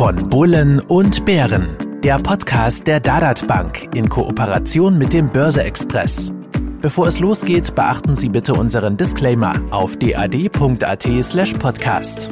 [0.00, 1.76] Von Bullen und Bären.
[2.02, 6.32] Der Podcast der Dadat Bank in Kooperation mit dem Börse Express.
[6.80, 12.30] Bevor es losgeht, beachten Sie bitte unseren Disclaimer auf dad.at/slash podcast.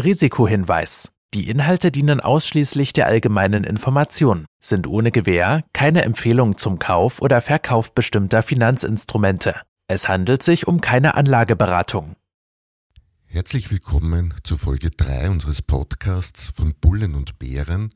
[0.00, 1.10] Risikohinweis.
[1.34, 7.40] Die Inhalte dienen ausschließlich der allgemeinen Information, sind ohne Gewähr keine Empfehlung zum Kauf oder
[7.40, 9.56] Verkauf bestimmter Finanzinstrumente.
[9.88, 12.14] Es handelt sich um keine Anlageberatung.
[13.30, 17.94] Herzlich willkommen zu Folge 3 unseres Podcasts von Bullen und Bären,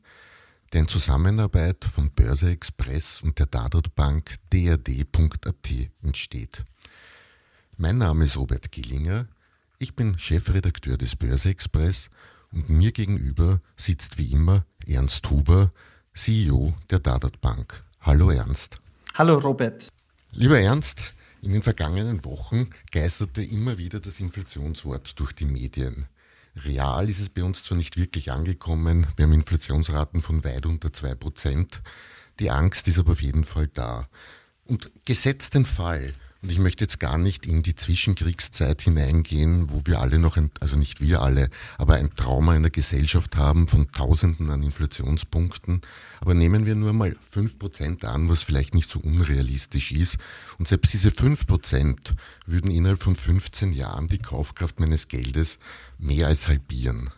[0.73, 5.71] der in Zusammenarbeit von Börse Express und der Dadat Bank dad.at
[6.03, 6.65] entsteht.
[7.79, 9.27] Mein Name ist Robert Gillinger,
[9.79, 12.11] ich bin Chefredakteur des Börse Express
[12.53, 15.73] und mir gegenüber sitzt wie immer Ernst Huber,
[16.13, 17.83] CEO der Dadat Bank.
[18.03, 18.77] Hallo Ernst.
[19.15, 19.89] Hallo Robert.
[20.33, 26.07] Lieber Ernst, in den vergangenen Wochen geisterte immer wieder das Inflationswort durch die Medien.
[26.57, 30.89] Real ist es bei uns zwar nicht wirklich angekommen, wir haben Inflationsraten von weit unter
[30.89, 31.81] 2%.
[32.39, 34.09] Die Angst ist aber auf jeden Fall da.
[34.65, 39.83] Und gesetzt den Fall, und ich möchte jetzt gar nicht in die Zwischenkriegszeit hineingehen, wo
[39.87, 41.49] wir alle noch, ein, also nicht wir alle,
[41.79, 45.83] aber ein Trauma in der Gesellschaft haben von Tausenden an Inflationspunkten.
[46.21, 50.19] Aber nehmen wir nur mal fünf Prozent an, was vielleicht nicht so unrealistisch ist.
[50.59, 52.13] Und selbst diese fünf Prozent
[52.45, 55.61] würden innerhalb von 15 Jahren die Kaufkraft meines Geldes
[55.99, 57.11] mehr als halbieren.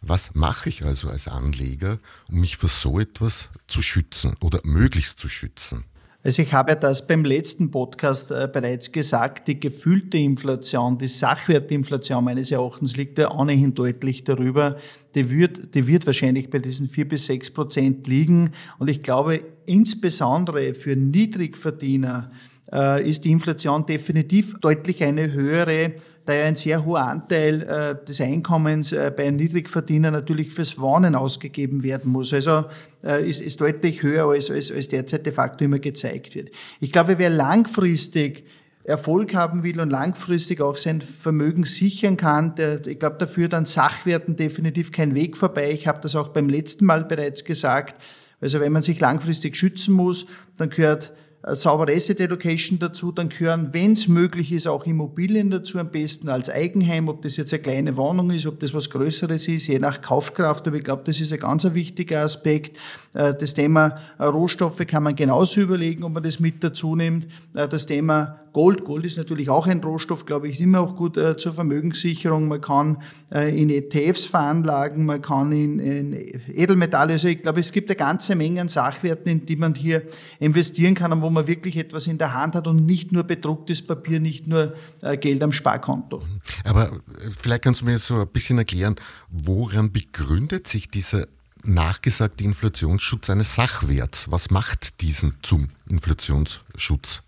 [0.00, 5.18] Was mache ich also als Anleger, um mich vor so etwas zu schützen oder möglichst
[5.18, 5.84] zu schützen?
[6.24, 11.06] Also ich habe ja das beim letzten Podcast äh, bereits gesagt, die gefühlte Inflation, die
[11.06, 14.78] Sachwertinflation meines Erachtens liegt ja ohnehin deutlich darüber.
[15.14, 18.52] Die wird, die wird wahrscheinlich bei diesen vier bis sechs Prozent liegen.
[18.78, 22.32] Und ich glaube, insbesondere für Niedrigverdiener
[22.72, 25.92] äh, ist die Inflation definitiv deutlich eine höhere
[26.24, 30.78] da ja ein sehr hoher Anteil äh, des Einkommens äh, bei einem Niedrigverdiener natürlich fürs
[30.78, 32.32] Wohnen ausgegeben werden muss.
[32.32, 32.64] Also
[33.02, 36.50] äh, ist, ist deutlich höher, als, als, als derzeit de facto immer gezeigt wird.
[36.80, 38.44] Ich glaube, wer langfristig
[38.84, 43.64] Erfolg haben will und langfristig auch sein Vermögen sichern kann, der, ich glaube, dafür dann
[43.64, 45.72] Sachwerten definitiv kein Weg vorbei.
[45.72, 48.00] Ich habe das auch beim letzten Mal bereits gesagt.
[48.40, 50.26] Also wenn man sich langfristig schützen muss,
[50.58, 51.12] dann gehört
[51.48, 56.28] saubere Asset Education dazu, dann gehören, wenn es möglich ist, auch Immobilien dazu, am besten
[56.28, 59.78] als Eigenheim, ob das jetzt eine kleine Wohnung ist, ob das was Größeres ist, je
[59.78, 62.78] nach Kaufkraft, aber ich glaube, das ist ein ganz wichtiger Aspekt.
[63.14, 67.26] Äh, das Thema äh, Rohstoffe kann man genauso überlegen, ob man das mit dazu nimmt.
[67.52, 71.18] Das Thema Gold, Gold ist natürlich auch ein Rohstoff, glaube ich, ist immer auch gut
[71.38, 72.48] zur Vermögenssicherung.
[72.48, 76.12] Man kann in ETFs veranlagen, man kann in, in
[76.54, 80.02] Edelmetalle, also ich glaube, es gibt eine ganze Menge an Sachwerten, in die man hier
[80.38, 83.86] investieren kann und wo man wirklich etwas in der Hand hat und nicht nur bedrucktes
[83.86, 86.22] Papier, nicht nur äh, Geld am Sparkonto.
[86.64, 86.96] Aber äh,
[87.36, 88.94] vielleicht kannst du mir so ein bisschen erklären,
[89.30, 91.26] woran begründet sich dieser
[91.64, 94.30] nachgesagte Inflationsschutz eines Sachwerts?
[94.30, 97.22] Was macht diesen zum Inflationsschutz?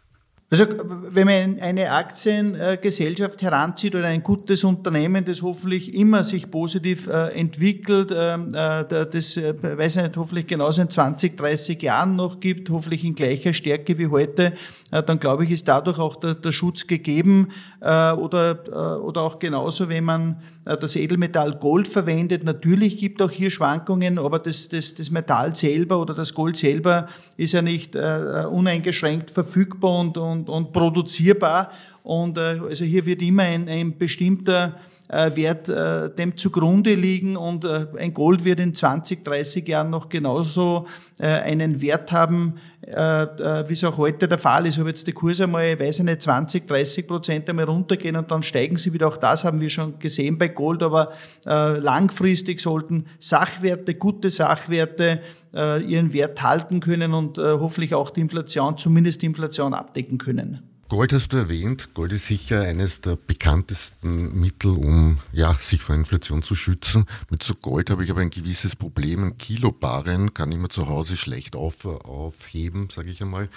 [0.48, 0.64] Also
[1.10, 7.30] wenn man eine Aktiengesellschaft heranzieht oder ein gutes Unternehmen, das hoffentlich immer sich positiv äh,
[7.30, 12.38] entwickelt, ähm, äh, das, äh, weiß ich nicht, hoffentlich genauso in 20, 30 Jahren noch
[12.38, 14.52] gibt, hoffentlich in gleicher Stärke wie heute,
[14.92, 17.48] dann glaube ich, ist dadurch auch der, der Schutz gegeben.
[17.86, 22.42] Oder, oder auch genauso, wenn man das Edelmetall Gold verwendet.
[22.42, 27.06] Natürlich gibt auch hier Schwankungen, aber das, das, das Metall selber oder das Gold selber
[27.36, 31.70] ist ja nicht uneingeschränkt verfügbar und, und und, produzierbar.
[32.02, 37.36] Und äh, also hier wird immer ein, ein bestimmter äh, Wert äh, dem zugrunde liegen
[37.36, 40.86] und äh, ein Gold wird in 20, 30 Jahren noch genauso
[41.18, 44.78] äh, einen Wert haben, äh, äh, wie es auch heute der Fall ist.
[44.78, 48.42] Ob jetzt die Kurse einmal, weiß ich nicht, 20, 30 Prozent einmal runtergehen und dann
[48.42, 49.08] steigen sie wieder.
[49.08, 51.12] Auch das haben wir schon gesehen bei Gold, aber
[51.46, 55.20] äh, langfristig sollten Sachwerte, gute Sachwerte
[55.54, 60.18] äh, ihren Wert halten können und äh, hoffentlich auch die Inflation, zumindest die Inflation abdecken
[60.18, 60.75] können.
[60.88, 61.94] Gold hast du erwähnt.
[61.94, 67.06] Gold ist sicher eines der bekanntesten Mittel, um ja, sich vor Inflation zu schützen.
[67.28, 69.24] Mit so Gold habe ich aber ein gewisses Problem.
[69.24, 73.48] Ein Kilo Barren kann ich mir zu Hause schlecht auf, aufheben, sage ich einmal.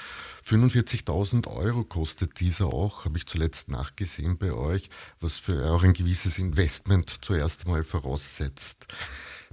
[0.43, 4.89] 45.000 Euro kostet dieser auch, habe ich zuletzt nachgesehen bei euch,
[5.19, 8.87] was für auch ein gewisses Investment zuerst einmal voraussetzt.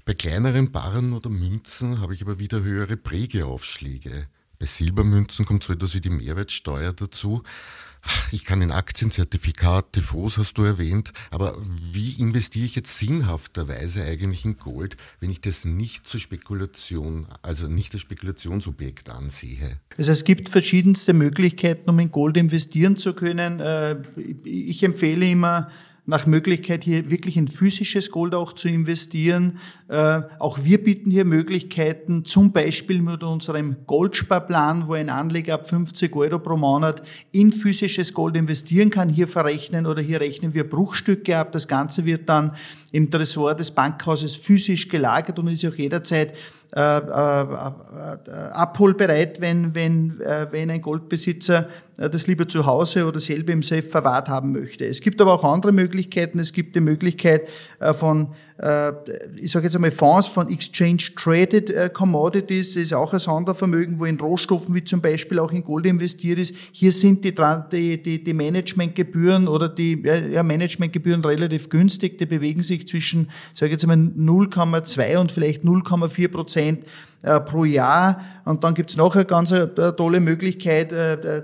[0.07, 4.29] Bei kleineren Barren oder Münzen habe ich aber wieder höhere Prägeaufschläge.
[4.59, 7.43] Bei Silbermünzen kommt so etwas wie die Mehrwertsteuer dazu.
[8.31, 11.57] Ich kann in Aktienzertifikate, Fonds hast du erwähnt, aber
[11.93, 17.67] wie investiere ich jetzt sinnhafterweise eigentlich in Gold, wenn ich das nicht zur Spekulation, also
[17.67, 19.81] nicht als Spekulationsobjekt ansehe?
[19.99, 23.61] Also es gibt verschiedenste Möglichkeiten, um in Gold investieren zu können.
[23.61, 23.97] Äh,
[24.45, 25.71] ich empfehle immer,
[26.07, 29.59] nach Möglichkeit hier wirklich in physisches Gold auch zu investieren.
[29.89, 35.69] Äh, auch wir bieten hier Möglichkeiten, zum Beispiel mit unserem Goldsparplan, wo ein Anleger ab
[35.69, 40.69] 50 Euro pro Monat in physisches Gold investieren kann, hier verrechnen oder hier rechnen wir
[40.69, 41.51] Bruchstücke ab.
[41.51, 42.55] Das Ganze wird dann
[42.93, 46.35] im Tresor des Bankhauses physisch gelagert und ist auch jederzeit
[46.73, 53.21] äh, äh, äh, abholbereit, wenn, wenn, äh, wenn ein Goldbesitzer das lieber zu Hause oder
[53.21, 54.85] selber im Safe verwahrt haben möchte.
[54.85, 56.39] Es gibt aber auch andere Möglichkeiten.
[56.39, 57.49] Es gibt die Möglichkeit
[57.95, 62.73] von, ich sage jetzt einmal Fonds von Exchange Traded Commodities.
[62.73, 66.39] Das ist auch ein Sondervermögen, wo in Rohstoffen wie zum Beispiel auch in Gold investiert
[66.39, 66.55] ist.
[66.73, 67.35] Hier sind die,
[68.03, 72.17] die, die Managementgebühren oder die ja, Managementgebühren relativ günstig.
[72.17, 76.85] Die bewegen sich zwischen, sage jetzt einmal 0,2 und vielleicht 0,4 Prozent
[77.45, 78.23] pro Jahr.
[78.47, 80.95] Und dann gibt es noch eine ganz tolle Möglichkeit,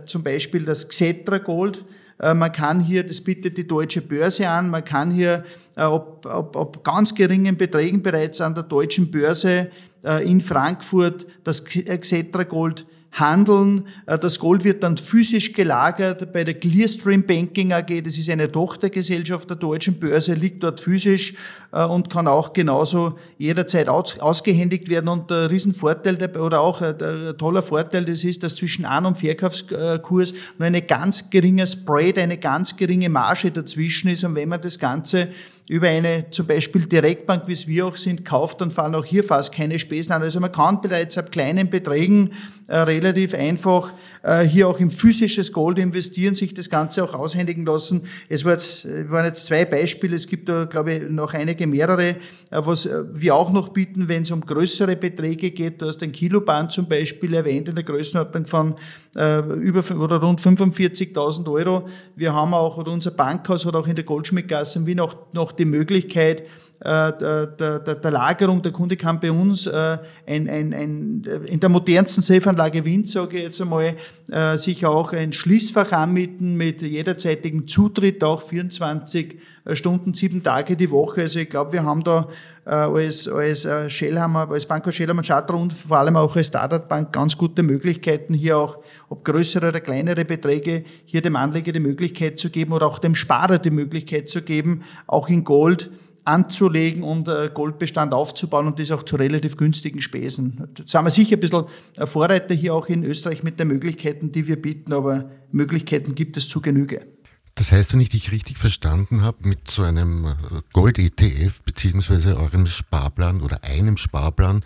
[0.09, 1.85] zum Beispiel das Xetra Gold.
[2.23, 5.45] Äh, man kann hier, das bietet die deutsche Börse an, man kann hier
[5.77, 9.71] äh, ob, ob, ob ganz geringen Beträgen bereits an der deutschen Börse
[10.05, 13.87] äh, in Frankfurt das Xetra Gold handeln.
[14.07, 18.03] Äh, das Gold wird dann physisch gelagert bei der Clearstream Banking AG.
[18.03, 21.35] Das ist eine Tochtergesellschaft der deutschen Börse, liegt dort physisch
[21.73, 25.09] äh, und kann auch genauso jederzeit ausgehändigt werden.
[25.09, 26.97] Und der Riesenvorteil oder auch ein
[27.39, 32.39] toller Vorteil, das ist, dass zwischen An- und Verkaufskurs nur eine ganz geringe Spread, eine
[32.39, 34.25] ganz geringe Marge dazwischen ist.
[34.25, 35.29] Und wenn man das Ganze
[35.69, 39.25] über eine zum Beispiel Direktbank, wie es wir auch sind, kauft, dann fallen auch hier
[39.25, 40.23] fast keine Spesen an.
[40.23, 42.33] Also man kann bereits ab kleinen Beträgen
[42.69, 47.67] äh, relativ einfach äh, hier auch in physisches Gold investieren, sich das Ganze auch aushändigen
[47.67, 48.03] lassen.
[48.29, 52.17] Es waren jetzt zwei Beispiele, es gibt da, glaube ich, noch einige mehrere, äh,
[52.51, 55.83] was äh, wir auch noch bieten, wenn es um größere Beträge geht.
[55.83, 58.75] Du hast ein Kiloband zum Beispiel erwähnt in der Größenordnung von
[59.17, 61.87] äh, über oder rund 45.000 Euro.
[62.17, 65.65] Wir haben auch, oder unser Bankhaus hat auch in der Goldschmidtgasse wie noch, noch die
[65.65, 66.43] Möglichkeit
[66.85, 68.63] äh, der, der, der Lagerung.
[68.63, 73.37] Der Kunde kann bei uns äh, ein, ein, ein, in der modernsten Safe-Anlage Wind, sage
[73.37, 73.97] ich jetzt einmal,
[74.31, 79.39] äh, sich auch ein Schließfach anmieten mit jederzeitigem Zutritt, auch 24
[79.73, 81.23] Stunden, sieben Tage die Woche.
[81.23, 82.29] Also ich glaube, wir haben da
[82.65, 87.37] als, als Shellhammer, als Banco Shellhammer Charter und vor allem auch als Startup Bank ganz
[87.37, 88.79] gute Möglichkeiten, hier auch,
[89.09, 93.15] ob größere oder kleinere Beträge, hier dem Anleger die Möglichkeit zu geben oder auch dem
[93.15, 95.91] Sparer die Möglichkeit zu geben, auch in Gold
[96.25, 100.69] anzulegen und äh, Goldbestand aufzubauen und das auch zu relativ günstigen Spesen.
[100.75, 101.65] Da sind wir sicher ein bisschen
[102.05, 106.49] Vorreiter hier auch in Österreich mit den Möglichkeiten, die wir bieten, aber Möglichkeiten gibt es
[106.49, 107.07] zu Genüge.
[107.55, 110.35] Das heißt, wenn ich dich richtig verstanden habe, mit so einem äh,
[110.73, 114.65] Gold-ETF beziehungsweise eurem Sparplan oder einem Sparplan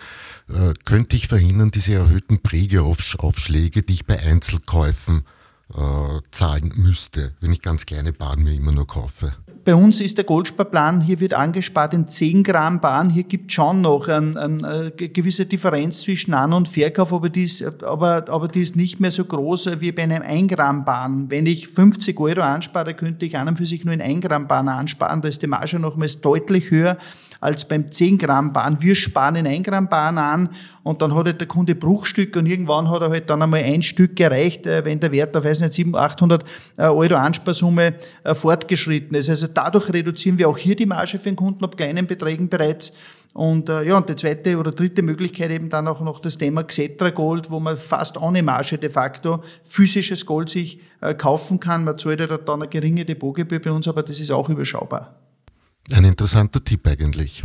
[0.48, 5.24] äh, könnte ich verhindern, diese erhöhten Prägeaufschläge, die ich bei Einzelkäufen
[5.74, 9.32] äh, zahlen müsste, wenn ich ganz kleine Bahnen mir immer nur kaufe.
[9.64, 13.10] Bei uns ist der Goldsparplan, hier wird angespart in 10 Gramm Bahn.
[13.10, 17.64] Hier gibt schon noch eine, eine gewisse Differenz zwischen An- und Verkauf, aber die, ist,
[17.82, 21.30] aber, aber die ist nicht mehr so groß wie bei einem 1 Gramm Bahn.
[21.30, 24.46] Wenn ich 50 Euro anspare, könnte ich an und für sich nur in 1 Gramm
[24.46, 25.20] Bahn ansparen.
[25.20, 26.96] Da ist die Marge nochmals deutlich höher
[27.40, 28.80] als beim 10 Gramm Bahn.
[28.80, 30.50] Wir sparen in 1 Gramm Bahn an
[30.86, 33.82] und dann hat halt der Kunde Bruchstücke und irgendwann hat er halt dann einmal ein
[33.82, 36.44] Stück erreicht, äh, wenn der Wert auf, weiß nicht, 700, 800
[36.78, 39.28] äh, Euro Ansparsumme äh, fortgeschritten ist.
[39.28, 42.93] Also dadurch reduzieren wir auch hier die Marge für den Kunden ab kleinen Beträgen bereits.
[43.34, 47.10] Und ja, und die zweite oder dritte Möglichkeit eben dann auch noch das Thema Xetra
[47.10, 50.81] Gold, wo man fast ohne Marge de facto physisches Gold sich
[51.19, 51.84] kaufen kann.
[51.84, 55.25] Man zahlt ja dann eine geringe Depotgebühr bei uns, aber das ist auch überschaubar.
[55.93, 57.44] Ein interessanter Tipp eigentlich.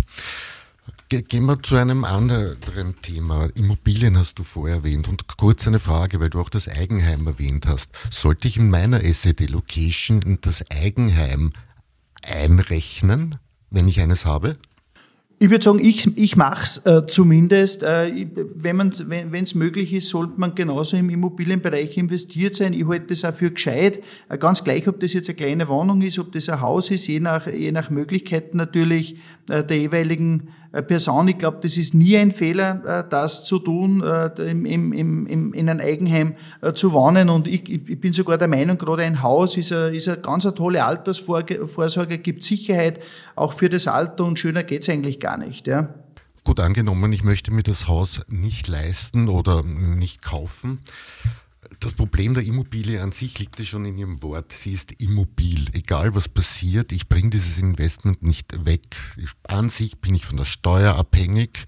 [1.10, 3.50] Gehen wir zu einem anderen Thema.
[3.56, 5.08] Immobilien hast du vorher erwähnt.
[5.10, 7.92] Und kurz eine Frage, weil du auch das Eigenheim erwähnt hast.
[8.10, 11.52] Sollte ich in meiner SED-Location das Eigenheim
[12.24, 13.38] einrechnen,
[13.70, 14.58] wenn ich eines habe?
[15.42, 17.82] Ich würde sagen, ich, ich mache es äh, zumindest.
[17.82, 22.74] Äh, wenn es wenn, möglich ist, sollte man genauso im Immobilienbereich investiert sein.
[22.74, 24.04] Ich halte das auch für gescheit.
[24.30, 27.08] Äh, ganz gleich, ob das jetzt eine kleine Wohnung ist, ob das ein Haus ist,
[27.08, 29.16] je nach, je nach Möglichkeiten natürlich
[29.50, 31.28] äh, der jeweiligen Person.
[31.28, 35.54] Ich glaube, das ist nie ein Fehler, äh, das zu tun, äh, im, im, im,
[35.54, 36.36] in ein Eigenheim
[36.74, 37.30] zu wohnen.
[37.30, 40.46] Und ich, ich bin sogar der Meinung, gerade ein Haus ist eine, ist eine ganz
[40.46, 43.00] eine tolle Altersvorsorge, gibt Sicherheit
[43.36, 45.68] auch für das Alter und schöner geht's eigentlich gar nicht.
[45.68, 45.94] Ja.
[46.44, 50.80] Gut angenommen, ich möchte mir das Haus nicht leisten oder nicht kaufen.
[51.80, 54.52] Das Problem der Immobilie an sich liegt ja schon in ihrem Wort.
[54.52, 55.66] Sie ist immobil.
[55.74, 58.84] Egal was passiert, ich bringe dieses Investment nicht weg.
[59.48, 61.66] An sich bin ich von der Steuer abhängig.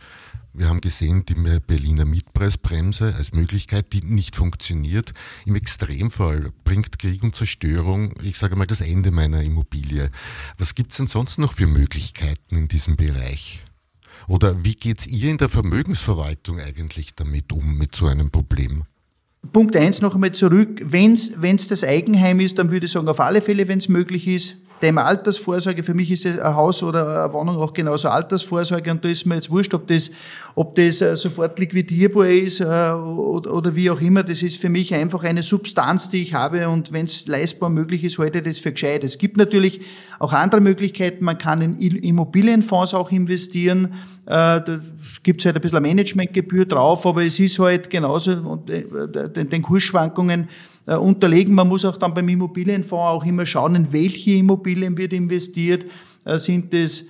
[0.55, 5.11] Wir haben gesehen, die Berliner Mietpreisbremse als Möglichkeit, die nicht funktioniert.
[5.45, 10.11] Im Extremfall bringt Krieg und Zerstörung, ich sage mal, das Ende meiner Immobilie.
[10.57, 13.63] Was gibt es denn sonst noch für Möglichkeiten in diesem Bereich?
[14.27, 18.85] Oder wie geht's ihr in der Vermögensverwaltung eigentlich damit um, mit so einem Problem?
[19.51, 20.81] Punkt eins noch einmal zurück.
[20.85, 24.27] Wenn es das Eigenheim ist, dann würde ich sagen, auf alle Fälle, wenn es möglich
[24.27, 24.55] ist.
[24.83, 29.07] Thema Altersvorsorge, für mich ist ein Haus oder eine Wohnung auch genauso Altersvorsorge und da
[29.07, 30.11] ist mir jetzt wurscht, ob das,
[30.55, 34.23] ob das äh, sofort liquidierbar ist äh, oder, wie auch immer.
[34.23, 38.03] Das ist für mich einfach eine Substanz, die ich habe und wenn es leistbar möglich
[38.03, 39.05] ist, halte ich das für gescheit.
[39.05, 39.79] Es gibt natürlich
[40.19, 41.23] auch andere Möglichkeiten.
[41.23, 43.93] Man kann in Immobilienfonds auch investieren.
[44.25, 44.81] Äh, da
[45.23, 50.49] gibt es halt ein bisschen Managementgebühr drauf, aber es ist halt genauso den Kursschwankungen
[50.87, 51.55] äh, unterlegen.
[51.55, 55.85] Man muss auch dann beim Immobilienfonds auch immer schauen, in welche Immobilien wird investiert.
[56.25, 57.05] Äh, sind es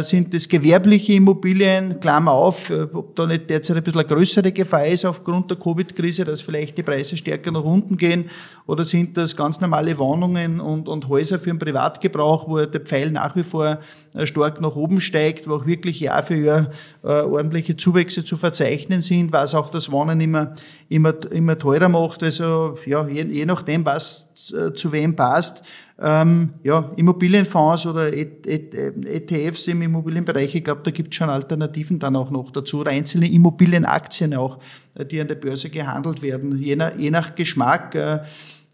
[0.00, 4.50] sind das gewerbliche Immobilien, Klammer auf, äh, ob da nicht derzeit ein bisschen eine größere
[4.50, 8.30] Gefahr ist aufgrund der Covid-Krise, dass vielleicht die Preise stärker nach unten gehen,
[8.66, 13.10] oder sind das ganz normale Wohnungen und, und Häuser für den Privatgebrauch, wo der Pfeil
[13.10, 13.80] nach wie vor
[14.14, 16.70] äh, stark nach oben steigt, wo auch wirklich Jahr für Jahr
[17.02, 20.54] ordentliche Zuwächse zu verzeichnen sind, was auch das Wohnen immer,
[20.88, 22.22] immer, immer teurer macht.
[22.22, 25.62] Also ja, je, je nachdem, was zu wem passt,
[26.00, 31.98] ähm, ja, Immobilienfonds oder ETFs e im Immobilienbereich, ich glaube, da gibt es schon Alternativen
[31.98, 34.58] dann auch noch dazu oder einzelne Immobilienaktien auch,
[34.94, 37.96] äh, die an der Börse gehandelt werden, je nach, je nach Geschmack.
[37.96, 38.20] Äh,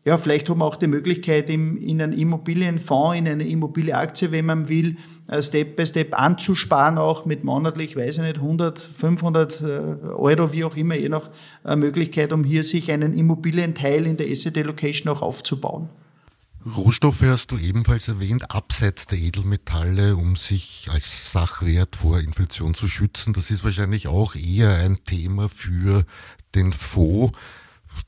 [0.04, 4.68] ja, vielleicht haben wir auch die Möglichkeit, in einen Immobilienfonds, in eine Immobilienaktie, wenn man
[4.68, 10.52] will, äh, Step by Step anzusparen, auch mit monatlich, weiß ich nicht, 100, 500 Euro,
[10.52, 11.30] wie auch immer, je nach
[11.74, 15.88] Möglichkeit, um hier sich einen Immobilienteil in der Asset Allocation auch aufzubauen.
[16.66, 22.88] Rohstoffe hast du ebenfalls erwähnt, abseits der Edelmetalle, um sich als Sachwert vor Inflation zu
[22.88, 23.35] schützen.
[23.35, 26.04] Das ist wahrscheinlich auch eher ein Thema für
[26.54, 27.38] den Fonds.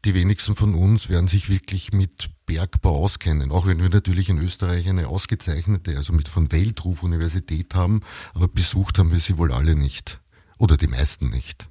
[0.07, 4.39] Die wenigsten von uns werden sich wirklich mit Bergbau auskennen, auch wenn wir natürlich in
[4.39, 8.01] Österreich eine ausgezeichnete, also mit von Weltruf Universität haben,
[8.33, 10.19] aber besucht haben wir sie wohl alle nicht.
[10.59, 11.69] Oder die meisten nicht.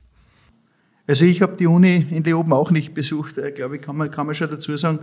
[1.07, 4.09] Also ich habe die Uni in Leoben auch nicht besucht, äh, glaube ich, kann man,
[4.09, 4.99] kann man schon dazu sagen.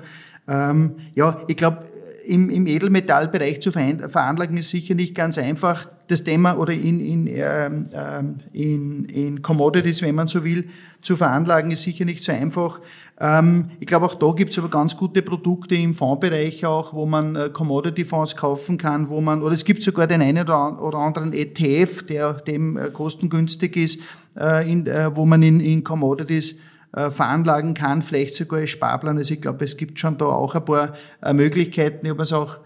[0.48, 1.84] Ähm, ja, ich glaube,
[2.26, 5.88] im, im Edelmetallbereich zu veranlagen ist sicher nicht ganz einfach.
[6.12, 10.68] Das Thema oder in, in, ähm, ähm, in, in Commodities, wenn man so will,
[11.00, 12.80] zu veranlagen, ist sicher nicht so einfach.
[13.18, 17.06] Ähm, ich glaube, auch da gibt es aber ganz gute Produkte im Fondsbereich auch, wo
[17.06, 21.32] man äh, Commodity-Fonds kaufen kann, wo man, oder es gibt sogar den einen oder anderen
[21.32, 24.00] ETF, der dem äh, kostengünstig ist,
[24.38, 26.56] äh, in, äh, wo man in, in Commodities
[26.94, 29.16] äh, veranlagen kann, vielleicht sogar als Sparplan.
[29.16, 30.92] Also ich glaube, es gibt schon da auch ein paar
[31.22, 32.04] äh, Möglichkeiten.
[32.04, 32.58] Ich habe es auch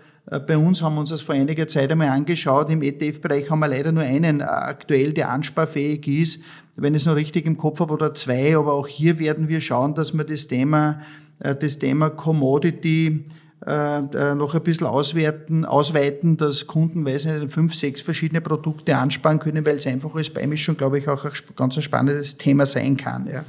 [0.47, 2.69] bei uns haben wir uns das vor einiger Zeit einmal angeschaut.
[2.69, 6.41] Im ETF-Bereich haben wir leider nur einen aktuell, der ansparfähig ist.
[6.75, 8.57] Wenn ich es noch richtig im Kopf habe, oder zwei.
[8.57, 11.01] Aber auch hier werden wir schauen, dass wir das Thema,
[11.39, 13.27] das Thema Commodity
[13.65, 19.65] noch ein bisschen auswerten, ausweiten, dass Kunden, weiß nicht, fünf, sechs verschiedene Produkte ansparen können,
[19.65, 23.27] weil es einfach als Beimischung, glaube ich, auch ein ganz spannendes Thema sein kann.
[23.27, 23.45] Ja.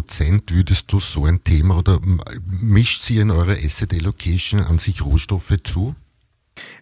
[0.00, 1.98] Prozent würdest du so ein Thema oder
[2.62, 5.94] mischt sie in eurer Asset Allocation an sich Rohstoffe zu?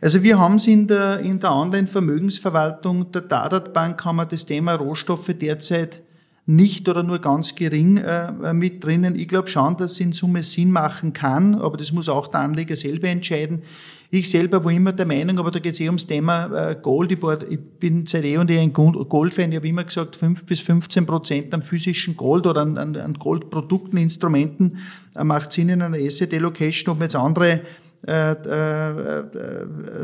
[0.01, 4.47] Also wir haben es in der, in der Online-Vermögensverwaltung der Dadat Bank haben wir das
[4.47, 6.01] Thema Rohstoffe derzeit
[6.47, 9.17] nicht oder nur ganz gering äh, mit drinnen.
[9.17, 12.41] Ich glaube schon, dass es in Summe Sinn machen kann, aber das muss auch der
[12.41, 13.65] Anleger selber entscheiden.
[14.11, 17.13] Ich selber war immer der Meinung, aber da geht es eh ums Thema äh, Gold.
[17.13, 19.51] Ich, war, ich bin seit eh und eh ein Gold-Fan.
[19.51, 23.99] Ich habe immer gesagt, 5 bis 15 Prozent am physischen Gold oder an, an, Goldprodukten,
[23.99, 24.79] Instrumenten
[25.15, 26.93] äh, macht Sinn in einer Asset Allocation.
[26.93, 27.61] Ob man jetzt andere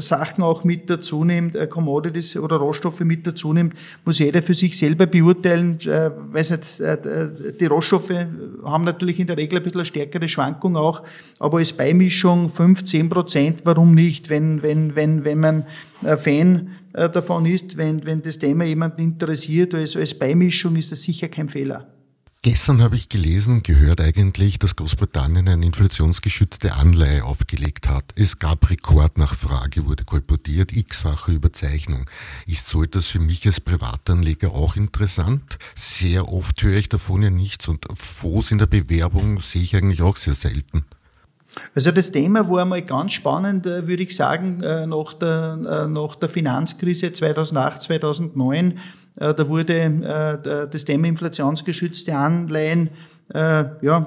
[0.01, 3.75] Sachen auch mit dazu nimmt, äh, Commodities oder Rohstoffe mit dazu nimmt,
[4.05, 5.79] muss jeder für sich selber beurteilen.
[5.83, 8.11] Äh, weiß nicht, äh, die Rohstoffe
[8.65, 11.05] haben natürlich in der Regel ein bisschen eine stärkere Schwankung auch,
[11.39, 14.29] aber als Beimischung 5, 10 Prozent, warum nicht?
[14.29, 15.65] Wenn, wenn, wenn, wenn man
[16.19, 21.29] Fan davon ist, wenn, wenn das Thema jemanden interessiert, als, als Beimischung ist das sicher
[21.29, 21.89] kein Fehler.
[22.45, 28.05] Gestern habe ich gelesen, gehört eigentlich, dass Großbritannien eine inflationsgeschützte Anleihe aufgelegt hat.
[28.17, 32.05] Es gab Rekordnachfrage, wurde kolportiert, x-fache Überzeichnung.
[32.47, 35.57] Ist so etwas für mich als Privatanleger auch interessant?
[35.75, 40.03] Sehr oft höre ich davon ja nichts und Fonds in der Bewerbung sehe ich eigentlich
[40.03, 40.85] auch sehr selten.
[41.75, 45.89] Also das Thema war einmal ganz spannend, äh, würde ich sagen, äh, nach der, äh,
[45.89, 48.79] nach der Finanzkrise 2008, 2009
[49.17, 52.91] äh, da wurde das Thema inflationsgeschützte Anleihen
[53.33, 54.07] ja,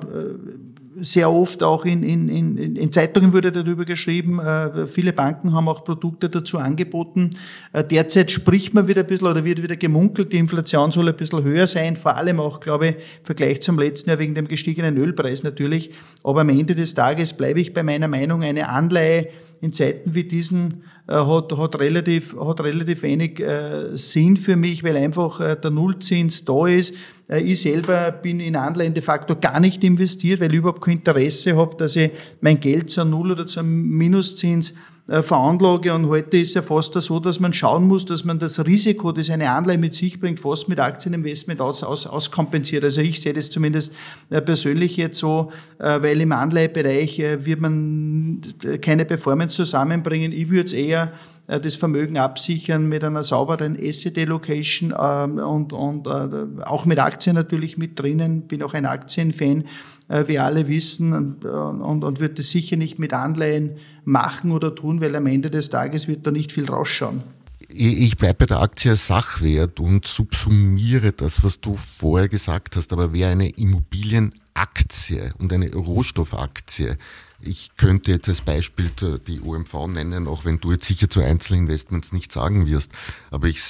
[0.99, 4.39] sehr oft auch in, in, in, in Zeitungen wurde darüber geschrieben.
[4.39, 7.31] Äh, viele Banken haben auch Produkte dazu angeboten.
[7.73, 11.15] Äh, derzeit spricht man wieder ein bisschen oder wird wieder gemunkelt, die Inflation soll ein
[11.15, 14.47] bisschen höher sein, vor allem auch, glaube ich, im Vergleich zum letzten Jahr wegen dem
[14.47, 15.91] gestiegenen Ölpreis natürlich.
[16.23, 19.27] Aber am Ende des Tages bleibe ich bei meiner Meinung, eine Anleihe
[19.61, 24.83] in Zeiten wie diesen äh, hat, hat, relativ, hat relativ wenig äh, Sinn für mich,
[24.83, 26.93] weil einfach äh, der Nullzins da ist.
[27.29, 30.95] Äh, ich selber bin in Anleihen de facto gar nicht investiert, weil ich überhaupt kein
[30.95, 32.11] Interesse habe, dass ich
[32.41, 34.75] mein Geld zu Null- oder zum Minuszins äh,
[35.07, 35.93] veranlage.
[35.93, 39.29] Und heute ist ja fast so, dass man schauen muss, dass man das Risiko, das
[39.29, 42.83] eine Anleihe mit sich bringt, fast mit Aktieninvestment aus, aus, auskompensiert.
[42.83, 43.93] Also ich sehe das zumindest
[44.29, 48.41] äh, persönlich jetzt so, äh, weil im Anleihebereich wird man
[48.81, 50.31] keine Performance zusammenbringen.
[50.31, 51.13] Ich würde es eher
[51.47, 57.77] das Vermögen absichern mit einer sauberen Asset Allocation ähm, und, und auch mit Aktien natürlich
[57.77, 58.41] mit drinnen.
[58.47, 59.63] Bin auch ein Aktienfan
[60.09, 64.73] äh, wir alle wissen, und, und, und wird das sicher nicht mit Anleihen machen oder
[64.73, 67.23] tun, weil am Ende des Tages wird da nicht viel rausschauen.
[67.69, 72.93] Ich bleibe bei der Aktie Sachwert und subsumiere das, was du vorher gesagt hast.
[72.93, 76.95] Aber wer eine Immobilienaktie und eine Rohstoffaktie,
[77.39, 78.91] ich könnte jetzt als Beispiel
[79.27, 82.91] die OMV nennen, auch wenn du jetzt sicher zu Einzelinvestments nicht sagen wirst,
[83.31, 83.61] aber ich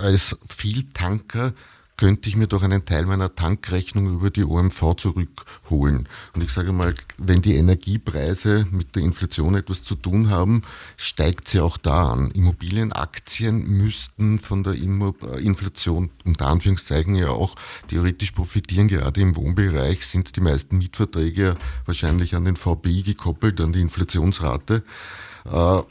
[0.00, 1.52] als Vieltanker
[1.96, 6.08] könnte ich mir doch einen Teil meiner Tankrechnung über die OMV zurückholen.
[6.34, 10.62] Und ich sage mal, wenn die Energiepreise mit der Inflation etwas zu tun haben,
[10.96, 12.30] steigt sie auch da an.
[12.32, 17.54] Immobilienaktien müssten von der Inflation unter Anführungszeichen ja auch
[17.88, 18.88] theoretisch profitieren.
[18.88, 24.82] Gerade im Wohnbereich sind die meisten Mietverträge wahrscheinlich an den VBI gekoppelt, an die Inflationsrate.
[25.44, 25.82] Äh,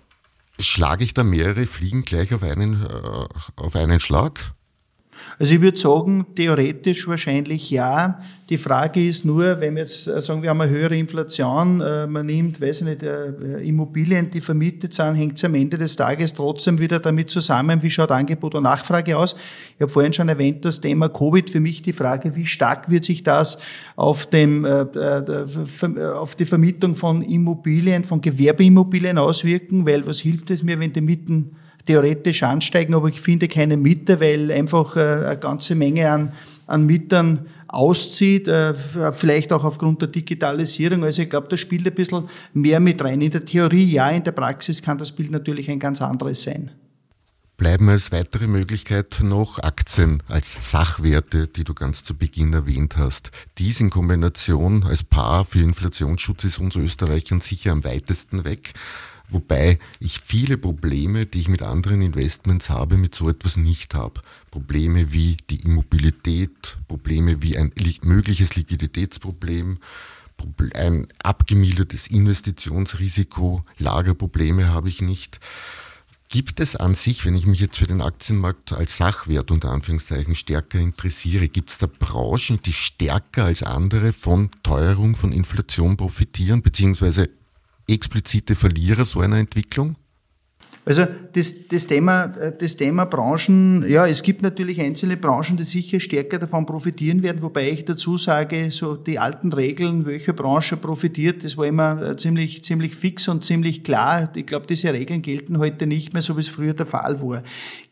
[0.60, 4.53] schlage ich da mehrere Fliegen gleich auf einen, äh, auf einen Schlag?
[5.40, 8.20] Also ich würde sagen, theoretisch wahrscheinlich ja.
[8.50, 12.06] Die Frage ist nur, wenn wir jetzt äh, sagen, wir haben eine höhere Inflation, äh,
[12.06, 13.30] man nimmt, weiß ich nicht, äh,
[13.63, 17.90] Immobilien, die vermietet sind, hängt es am Ende des Tages trotzdem wieder damit zusammen, wie
[17.90, 19.36] schaut Angebot und Nachfrage aus.
[19.75, 23.06] Ich habe vorhin schon erwähnt, das Thema Covid, für mich die Frage, wie stark wird
[23.06, 23.58] sich das
[23.96, 30.80] auf, dem, auf die Vermietung von Immobilien, von Gewerbeimmobilien auswirken, weil was hilft es mir,
[30.80, 35.76] wenn die Mieten theoretisch ansteigen, aber ich finde keine Miete, weil einfach äh, eine ganze
[35.76, 36.34] Menge an,
[36.67, 38.74] an Mietern auszieht, äh,
[39.12, 41.04] vielleicht auch aufgrund der Digitalisierung.
[41.04, 43.19] Also ich glaube, da spielt ein bisschen mehr mit rein.
[43.22, 46.72] In der Theorie ja, in der Praxis kann das Bild natürlich ein ganz anderes sein.
[47.58, 53.32] Bleiben als weitere Möglichkeit noch Aktien als Sachwerte, die du ganz zu Beginn erwähnt hast.
[53.58, 58.74] Dies in Kombination als Paar für Inflationsschutz ist uns Österreichern sicher am weitesten weg.
[59.29, 64.21] Wobei ich viele Probleme, die ich mit anderen Investments habe, mit so etwas nicht habe.
[64.51, 69.79] Probleme wie die Immobilität, Probleme wie ein mögliches Liquiditätsproblem,
[70.75, 75.39] ein abgemildertes Investitionsrisiko, Lagerprobleme habe ich nicht.
[76.29, 80.33] Gibt es an sich, wenn ich mich jetzt für den Aktienmarkt als Sachwert unter Anführungszeichen
[80.33, 86.63] stärker interessiere, gibt es da Branchen, die stärker als andere von Teuerung, von Inflation profitieren,
[86.63, 87.29] beziehungsweise
[87.88, 89.96] explizite Verlierer so einer Entwicklung?
[90.86, 96.02] Also das, das, Thema, das Thema Branchen, ja, es gibt natürlich einzelne Branchen, die sicher
[96.02, 101.46] stärker davon profitieren werden, wobei ich dazu sage, so die alten Regeln, welche Branche profitiert,
[101.46, 104.30] das war immer ziemlich, ziemlich fix und ziemlich klar.
[104.36, 107.43] Ich glaube, diese Regeln gelten heute nicht mehr, so wie es früher der Fall war.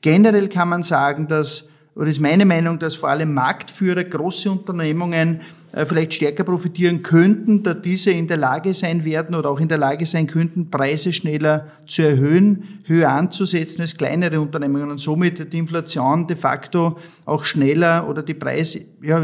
[0.01, 5.41] Generell kann man sagen, dass oder ist meine Meinung, dass vor allem Marktführer, große Unternehmungen
[5.73, 9.67] äh, vielleicht stärker profitieren könnten, da diese in der Lage sein werden oder auch in
[9.67, 15.51] der Lage sein könnten, Preise schneller zu erhöhen, höher anzusetzen als kleinere Unternehmungen und somit
[15.51, 19.21] die Inflation de facto auch schneller oder die Preis, ja,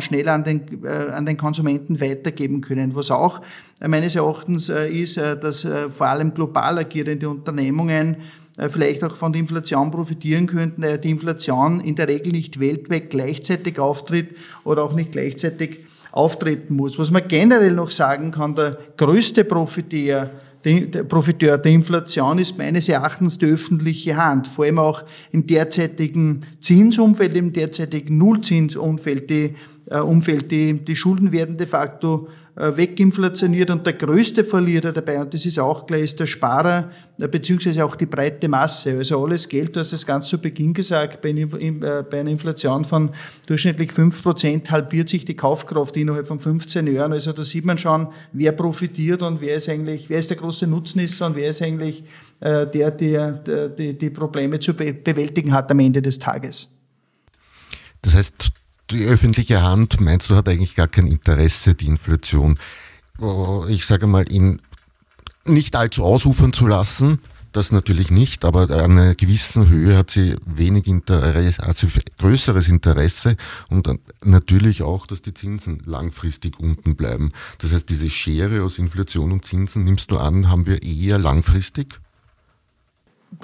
[0.00, 2.96] schneller an den, äh, an den Konsumenten weitergeben können.
[2.96, 3.40] Was auch
[3.80, 8.16] äh, meines Erachtens ist, dass vor allem global agierende Unternehmungen
[8.68, 13.10] vielleicht auch von der Inflation profitieren könnten, da die Inflation in der Regel nicht weltweit
[13.10, 14.30] gleichzeitig auftritt
[14.64, 16.98] oder auch nicht gleichzeitig auftreten muss.
[16.98, 20.30] Was man generell noch sagen kann, der größte Profiteur
[20.64, 26.40] der Profiteur der Inflation ist meines Erachtens die öffentliche Hand, vor allem auch im derzeitigen
[26.60, 29.30] Zinsumfeld, im derzeitigen Nullzinsumfeld.
[29.30, 29.54] Die,
[29.90, 35.20] äh, Umfeld, die, die Schulden werden de facto äh, weginflationiert und der größte Verlierer dabei,
[35.20, 36.90] und das ist auch klar, ist der Sparer,
[37.20, 38.96] äh, beziehungsweise auch die breite Masse.
[38.98, 43.10] Also alles Geld, du hast es ganz zu Beginn gesagt, bei, äh, einer Inflation von
[43.46, 47.12] durchschnittlich fünf Prozent halbiert sich die Kaufkraft innerhalb von 15 Jahren.
[47.12, 50.66] Also da sieht man schon, wer profitiert und wer ist eigentlich, wer ist der große
[50.66, 52.04] Nutznießer und wer ist eigentlich
[52.40, 56.68] der, der die, die Probleme zu bewältigen hat am Ende des Tages.
[58.02, 58.52] Das heißt,
[58.90, 62.58] die öffentliche Hand, meinst du, hat eigentlich gar kein Interesse, die Inflation
[63.68, 64.60] ich sage mal, ihn
[65.44, 67.18] nicht allzu ausufern zu lassen.
[67.50, 71.86] Das natürlich nicht, aber an einer gewissen Höhe hat sie wenig Interesse, also
[72.18, 73.36] größeres Interesse
[73.70, 73.88] und
[74.22, 77.32] natürlich auch, dass die Zinsen langfristig unten bleiben.
[77.58, 81.98] Das heißt, diese Schere aus Inflation und Zinsen, nimmst du an, haben wir eher langfristig?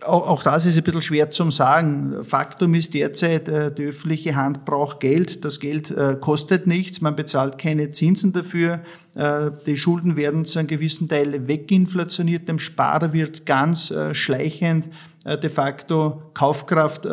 [0.03, 2.25] Auch, auch das ist ein bisschen schwer zu sagen.
[2.25, 5.45] Faktum ist derzeit, äh, die öffentliche Hand braucht Geld.
[5.45, 8.81] Das Geld äh, kostet nichts, man bezahlt keine Zinsen dafür.
[9.15, 12.49] Äh, die Schulden werden zu einem gewissen Teil weginflationiert.
[12.49, 14.89] Dem Sparer wird ganz schleichend
[15.25, 17.09] de facto Kaufkraft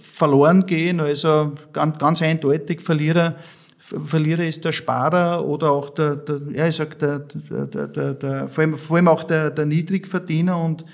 [0.00, 1.00] verloren gehen.
[1.00, 3.36] Also ganz, ganz eindeutig Verlierer
[3.80, 8.48] Verlierer ist der Sparer oder auch der, der ja, ich sag, der, der, der, der,
[8.48, 10.84] vor, allem, vor allem auch der, der Niedrigverdiener und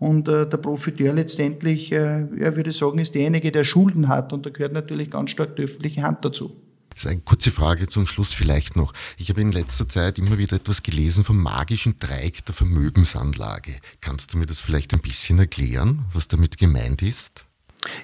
[0.00, 4.32] und äh, der Profiteur letztendlich, äh, ja, würde sagen, ist derjenige, der Schulden hat.
[4.32, 6.56] Und da gehört natürlich ganz stark die öffentliche Hand dazu.
[6.88, 8.94] Das ist eine kurze Frage zum Schluss vielleicht noch.
[9.18, 13.78] Ich habe in letzter Zeit immer wieder etwas gelesen vom magischen Dreieck der Vermögensanlage.
[14.00, 17.44] Kannst du mir das vielleicht ein bisschen erklären, was damit gemeint ist?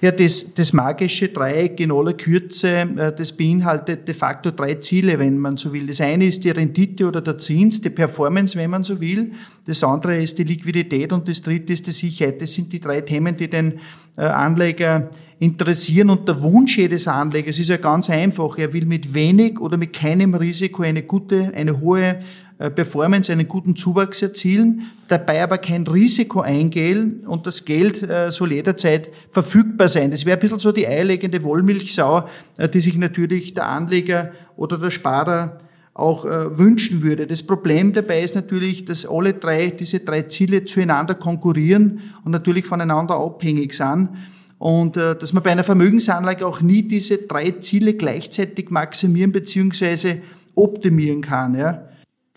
[0.00, 5.18] Ja, das, das magische Dreieck in aller Kürze, äh, das beinhaltet de facto drei Ziele,
[5.18, 5.86] wenn man so will.
[5.86, 9.32] Das eine ist die Rendite oder der Zins, die Performance, wenn man so will.
[9.66, 12.40] Das andere ist die Liquidität und das dritte ist die Sicherheit.
[12.40, 13.80] Das sind die drei Themen, die den
[14.16, 16.08] äh, Anleger interessieren.
[16.08, 18.56] Und der Wunsch jedes Anlegers ist ja ganz einfach.
[18.56, 22.20] Er will mit wenig oder mit keinem Risiko eine gute, eine hohe
[22.58, 28.52] Performance, einen guten Zuwachs erzielen, dabei aber kein Risiko eingehen und das Geld äh, soll
[28.52, 30.10] jederzeit verfügbar sein.
[30.10, 34.78] Das wäre ein bisschen so die eierlegende Wollmilchsau, äh, die sich natürlich der Anleger oder
[34.78, 35.58] der Sparer
[35.92, 37.26] auch wünschen würde.
[37.26, 42.66] Das Problem dabei ist natürlich, dass alle drei, diese drei Ziele zueinander konkurrieren und natürlich
[42.66, 44.10] voneinander abhängig sind.
[44.58, 50.20] Und äh, dass man bei einer Vermögensanlage auch nie diese drei Ziele gleichzeitig maximieren bzw.
[50.54, 51.58] optimieren kann.
[51.58, 51.88] Ja.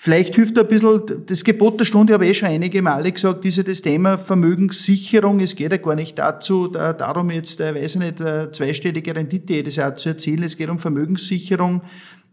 [0.01, 3.43] Vielleicht hilft ein bisschen das Gebot der Stunde, habe ich eh schon einige Male gesagt,
[3.43, 5.41] ist ja das Thema Vermögenssicherung.
[5.41, 9.13] Es geht ja gar nicht dazu, da, darum jetzt, äh, weiß ich nicht, äh, zweistellige
[9.13, 10.43] Rendite jedes Jahr zu erzielen.
[10.43, 11.81] Es geht um Vermögenssicherung,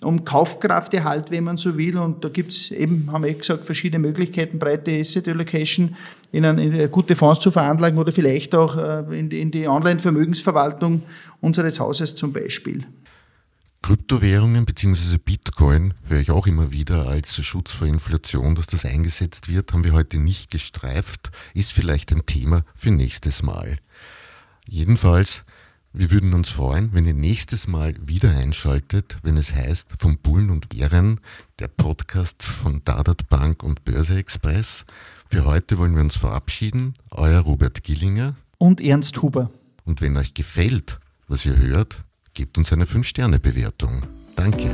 [0.04, 1.98] um Kaufkrafterhalt, wenn man so will.
[1.98, 5.96] Und da gibt's eben, haben wir eh gesagt, verschiedene Möglichkeiten, breite Asset Allocation
[6.30, 9.66] in, eine, in gute Fonds zu veranlagen oder vielleicht auch äh, in die, in die
[9.66, 11.02] Online-Vermögensverwaltung
[11.40, 12.86] unseres Hauses zum Beispiel.
[13.82, 15.18] Kryptowährungen bzw.
[15.18, 19.84] Bitcoin höre ich auch immer wieder als Schutz vor Inflation, dass das eingesetzt wird, haben
[19.84, 23.78] wir heute nicht gestreift, ist vielleicht ein Thema für nächstes Mal.
[24.68, 25.44] Jedenfalls,
[25.92, 30.50] wir würden uns freuen, wenn ihr nächstes Mal wieder einschaltet, wenn es heißt vom Bullen
[30.50, 31.20] und Bären,
[31.58, 34.84] der Podcast von Dadat Bank und Börse Express.
[35.30, 36.94] Für heute wollen wir uns verabschieden.
[37.12, 39.50] Euer Robert Gillinger und Ernst Huber.
[39.84, 42.00] Und wenn euch gefällt, was ihr hört,
[42.36, 44.02] gebt uns eine 5-Sterne-Bewertung.
[44.36, 44.70] Danke.